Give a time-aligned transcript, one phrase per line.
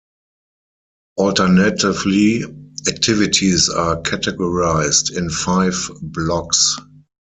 [1.19, 2.41] Alternatively
[2.87, 6.75] activities are categorized in five "blocks".